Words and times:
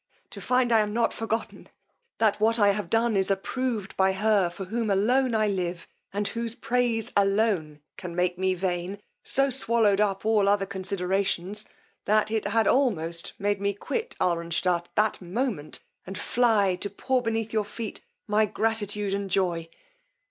To 0.31 0.41
find 0.41 0.71
I 0.71 0.79
am 0.79 0.93
not 0.93 1.13
forgotten! 1.13 1.69
That 2.17 2.39
what 2.39 2.57
I 2.57 2.69
have 2.69 2.89
done 2.89 3.15
is 3.15 3.29
approved 3.29 3.95
by 3.95 4.13
her 4.13 4.49
for 4.49 4.65
whom 4.65 4.89
alone 4.89 5.35
I 5.35 5.45
live, 5.45 5.87
and 6.11 6.27
whose 6.27 6.55
praise 6.55 7.11
alone 7.15 7.81
can 7.97 8.15
make 8.15 8.35
me 8.35 8.55
vain, 8.55 8.99
so 9.21 9.51
swallowed 9.51 10.01
up 10.01 10.25
all 10.25 10.49
other 10.49 10.65
considerations, 10.65 11.67
that 12.05 12.31
it 12.31 12.45
had 12.47 12.65
almost 12.67 13.33
made 13.37 13.61
me 13.61 13.75
quit 13.75 14.15
Alranstadt 14.19 14.87
that 14.95 15.21
moment, 15.21 15.79
and 16.07 16.17
fly 16.17 16.75
to 16.77 16.89
pour 16.89 17.21
beneath 17.21 17.53
your 17.53 17.63
feet 17.63 18.01
my 18.25 18.47
gratitude 18.47 19.13
and 19.13 19.29
joy! 19.29 19.69